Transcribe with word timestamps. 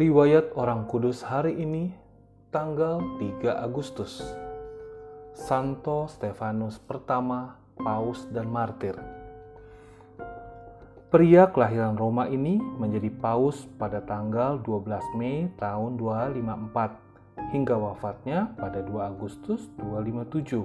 Riwayat 0.00 0.56
Orang 0.56 0.88
Kudus 0.88 1.20
hari 1.20 1.60
ini, 1.60 1.92
tanggal 2.48 3.04
3 3.20 3.52
Agustus. 3.52 4.24
Santo 5.36 6.08
Stefanus 6.08 6.80
pertama, 6.80 7.60
Paus 7.76 8.24
dan 8.32 8.48
Martir. 8.48 8.96
Pria 11.12 11.52
kelahiran 11.52 12.00
Roma 12.00 12.32
ini 12.32 12.56
menjadi 12.56 13.12
paus 13.12 13.68
pada 13.76 14.00
tanggal 14.00 14.56
12 14.64 15.20
Mei 15.20 15.52
tahun 15.60 16.00
254 16.00 17.52
hingga 17.52 17.76
wafatnya 17.76 18.56
pada 18.56 18.80
2 18.80 19.04
Agustus 19.04 19.68
257. 19.84 20.64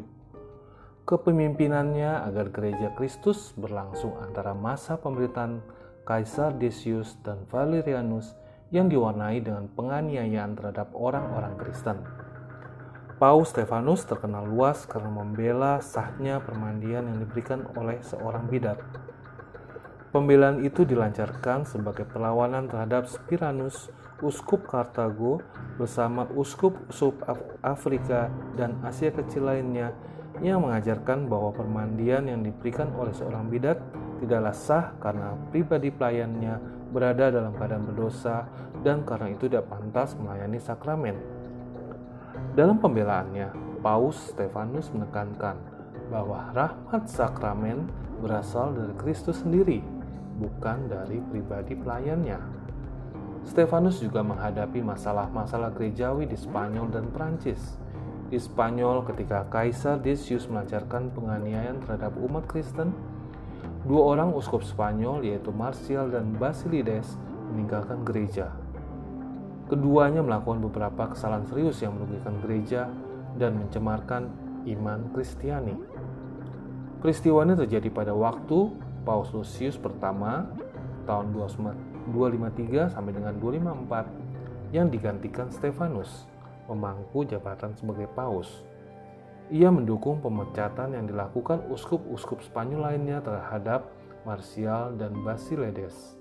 Kepemimpinannya 1.04 2.24
agar 2.24 2.56
gereja 2.56 2.96
Kristus 2.96 3.52
berlangsung 3.60 4.16
antara 4.16 4.56
masa 4.56 4.96
pemerintahan 4.96 5.60
Kaisar 6.08 6.56
Decius 6.56 7.20
dan 7.20 7.44
Valerianus 7.52 8.45
yang 8.74 8.90
diwarnai 8.90 9.42
dengan 9.42 9.70
penganiayaan 9.70 10.58
terhadap 10.58 10.94
orang-orang 10.96 11.54
Kristen. 11.58 12.02
Paus 13.16 13.56
Stefanus 13.56 14.04
terkenal 14.04 14.44
luas 14.44 14.84
karena 14.84 15.08
membela 15.08 15.80
sahnya 15.80 16.44
permandian 16.44 17.08
yang 17.08 17.18
diberikan 17.24 17.64
oleh 17.80 18.04
seorang 18.04 18.52
bidat. 18.52 18.76
Pembelaan 20.12 20.64
itu 20.64 20.84
dilancarkan 20.84 21.68
sebagai 21.68 22.04
perlawanan 22.08 22.68
terhadap 22.68 23.08
Spiranus, 23.08 23.92
uskup 24.24 24.68
Kartago, 24.68 25.44
bersama 25.76 26.28
uskup-uskup 26.32 27.20
Afrika 27.60 28.32
dan 28.56 28.80
Asia 28.84 29.12
Kecil 29.12 29.44
lainnya 29.48 29.92
yang 30.44 30.64
mengajarkan 30.64 31.32
bahwa 31.32 31.56
permandian 31.56 32.28
yang 32.28 32.44
diberikan 32.44 32.92
oleh 32.96 33.12
seorang 33.16 33.48
bidat 33.48 33.80
tidaklah 34.20 34.56
sah 34.56 34.96
karena 35.00 35.36
pribadi 35.52 35.92
pelayannya 35.92 36.60
berada 36.92 37.28
dalam 37.34 37.52
keadaan 37.56 37.86
berdosa 37.88 38.48
dan 38.86 39.04
karena 39.04 39.34
itu 39.34 39.50
tidak 39.52 39.68
pantas 39.68 40.16
melayani 40.16 40.60
sakramen. 40.62 41.18
Dalam 42.56 42.80
pembelaannya, 42.80 43.52
Paus 43.84 44.32
Stefanus 44.32 44.90
menekankan 44.96 45.60
bahwa 46.08 46.54
rahmat 46.56 47.10
sakramen 47.10 47.90
berasal 48.24 48.72
dari 48.72 48.94
Kristus 48.96 49.44
sendiri, 49.44 49.84
bukan 50.40 50.88
dari 50.88 51.20
pribadi 51.20 51.76
pelayannya. 51.76 52.40
Stefanus 53.46 54.02
juga 54.02 54.26
menghadapi 54.26 54.82
masalah-masalah 54.82 55.70
gerejawi 55.78 56.26
di 56.26 56.34
Spanyol 56.34 56.90
dan 56.90 57.06
Prancis. 57.14 57.78
Di 58.26 58.42
Spanyol, 58.42 59.06
ketika 59.06 59.46
Kaisar 59.54 60.02
Decius 60.02 60.50
melancarkan 60.50 61.14
penganiayaan 61.14 61.78
terhadap 61.86 62.18
umat 62.18 62.50
Kristen, 62.50 62.90
Dua 63.86 64.18
orang 64.18 64.34
uskup 64.34 64.66
Spanyol 64.66 65.22
yaitu 65.26 65.54
Marcial 65.54 66.10
dan 66.10 66.34
Basilides 66.36 67.18
meninggalkan 67.54 68.02
gereja. 68.02 68.50
Keduanya 69.70 70.22
melakukan 70.22 70.62
beberapa 70.62 71.14
kesalahan 71.14 71.46
serius 71.50 71.82
yang 71.82 71.98
merugikan 71.98 72.38
gereja 72.42 72.90
dan 73.38 73.58
mencemarkan 73.62 74.30
iman 74.66 75.10
Kristiani. 75.14 75.78
Peristiwa 77.02 77.46
ini 77.46 77.54
terjadi 77.54 77.90
pada 77.94 78.14
waktu 78.18 78.74
Paus 79.06 79.30
Lucius 79.34 79.78
pertama 79.78 80.50
tahun 81.06 81.30
253 81.34 82.98
sampai 82.98 83.12
dengan 83.14 83.38
254 83.38 84.74
yang 84.74 84.90
digantikan 84.90 85.54
Stefanus 85.54 86.26
memangku 86.66 87.22
jabatan 87.30 87.78
sebagai 87.78 88.10
paus. 88.18 88.66
Ia 89.54 89.70
mendukung 89.70 90.26
pemecatan 90.26 90.98
yang 90.98 91.06
dilakukan 91.06 91.70
uskup-uskup 91.70 92.42
Spanyol 92.42 92.82
lainnya 92.82 93.22
terhadap 93.22 93.94
Martial 94.26 94.98
dan 94.98 95.14
Basiledes. 95.22 96.18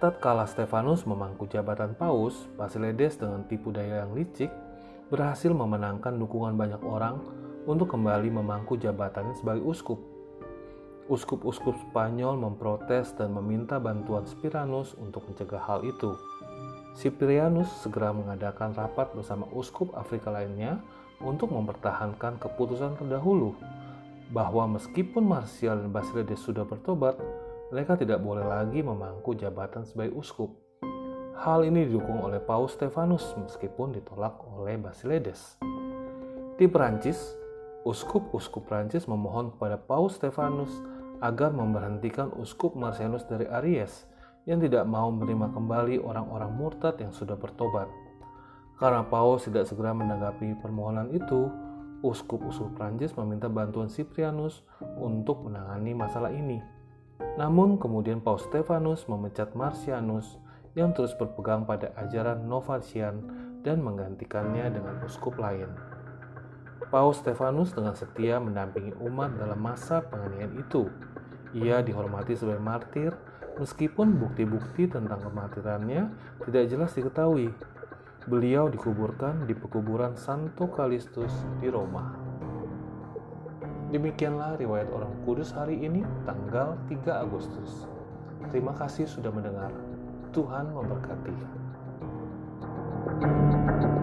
Tatkala 0.00 0.48
Stefanus 0.48 1.04
memangku 1.04 1.44
jabatan 1.44 1.92
paus, 1.92 2.48
Basiledes 2.56 3.20
dengan 3.20 3.44
tipu 3.44 3.68
daya 3.68 4.00
yang 4.00 4.16
licik 4.16 4.48
berhasil 5.12 5.52
memenangkan 5.52 6.16
dukungan 6.16 6.56
banyak 6.56 6.80
orang 6.88 7.20
untuk 7.68 7.92
kembali 7.92 8.32
memangku 8.32 8.80
jabatannya 8.80 9.36
sebagai 9.36 9.68
uskup. 9.68 10.00
Uskup-uskup 11.12 11.76
Spanyol 11.92 12.40
memprotes 12.40 13.12
dan 13.12 13.28
meminta 13.36 13.76
bantuan 13.76 14.24
Spiranus 14.24 14.96
untuk 14.96 15.28
mencegah 15.28 15.60
hal 15.60 15.84
itu. 15.84 16.16
Ciprianus 16.96 17.68
segera 17.84 18.08
mengadakan 18.16 18.72
rapat 18.72 19.12
bersama 19.12 19.44
uskup 19.52 19.92
Afrika 19.92 20.32
lainnya 20.32 20.80
untuk 21.22 21.54
mempertahankan 21.54 22.42
keputusan 22.42 22.98
terdahulu 22.98 23.54
bahwa 24.32 24.78
meskipun 24.78 25.24
Marsial 25.24 25.78
dan 25.78 25.90
Basiledes 25.92 26.40
sudah 26.40 26.64
bertobat, 26.66 27.20
mereka 27.72 27.96
tidak 27.96 28.20
boleh 28.20 28.44
lagi 28.44 28.84
memangku 28.84 29.32
jabatan 29.36 29.84
sebagai 29.88 30.16
uskup. 30.16 30.52
Hal 31.42 31.64
ini 31.64 31.88
didukung 31.88 32.20
oleh 32.20 32.38
Paus 32.38 32.76
Stefanus 32.76 33.32
meskipun 33.40 33.96
ditolak 33.96 34.36
oleh 34.52 34.76
Basiledes. 34.76 35.56
Di 36.60 36.68
Perancis, 36.68 37.18
uskup-uskup 37.82 38.68
Perancis 38.68 39.08
memohon 39.08 39.56
kepada 39.56 39.80
Paus 39.80 40.20
Stefanus 40.20 40.70
agar 41.22 41.54
memberhentikan 41.54 42.34
uskup 42.36 42.74
Marcianus 42.74 43.24
dari 43.24 43.46
Aries 43.46 44.06
yang 44.44 44.58
tidak 44.58 44.82
mau 44.90 45.06
menerima 45.14 45.54
kembali 45.54 46.02
orang-orang 46.02 46.50
murtad 46.50 46.98
yang 46.98 47.14
sudah 47.14 47.38
bertobat. 47.38 47.86
Karena 48.82 49.06
Paus 49.06 49.46
tidak 49.46 49.70
segera 49.70 49.94
menanggapi 49.94 50.58
permohonan 50.58 51.14
itu, 51.14 51.46
uskup-uskup 52.02 52.74
Prancis 52.74 53.14
meminta 53.14 53.46
bantuan 53.46 53.86
Cyprianus 53.86 54.66
untuk 54.98 55.46
menangani 55.46 55.94
masalah 55.94 56.34
ini. 56.34 56.58
Namun 57.38 57.78
kemudian 57.78 58.18
Paus 58.18 58.42
Stefanus 58.42 59.06
memecat 59.06 59.54
Marcianus 59.54 60.42
yang 60.74 60.90
terus 60.90 61.14
berpegang 61.14 61.62
pada 61.62 61.94
ajaran 61.94 62.42
Novatian 62.42 63.22
dan 63.62 63.78
menggantikannya 63.86 64.74
dengan 64.74 64.98
uskup 65.06 65.38
lain. 65.38 65.70
Paus 66.90 67.22
Stefanus 67.22 67.70
dengan 67.70 67.94
setia 67.94 68.42
mendampingi 68.42 68.98
umat 68.98 69.38
dalam 69.38 69.62
masa 69.62 70.02
penganiayaan 70.02 70.58
itu. 70.58 70.90
Ia 71.54 71.86
dihormati 71.86 72.34
sebagai 72.34 72.58
martir 72.58 73.14
meskipun 73.62 74.18
bukti-bukti 74.18 74.90
tentang 74.90 75.22
kemartirannya 75.22 76.10
tidak 76.42 76.64
jelas 76.66 76.90
diketahui 76.98 77.54
Beliau 78.22 78.70
dikuburkan 78.70 79.50
di 79.50 79.54
pekuburan 79.54 80.14
Santo 80.14 80.70
Kalistus 80.70 81.32
di 81.58 81.66
Roma. 81.66 82.14
Demikianlah 83.90 84.62
riwayat 84.62 84.86
orang 84.94 85.10
kudus 85.26 85.50
hari 85.50 85.82
ini 85.82 86.06
tanggal 86.22 86.78
3 86.86 87.02
Agustus. 87.18 87.90
Terima 88.54 88.78
kasih 88.78 89.10
sudah 89.10 89.34
mendengar. 89.34 89.74
Tuhan 90.30 90.70
memberkati. 90.70 91.34
thank 93.12 93.82
you 93.82 94.01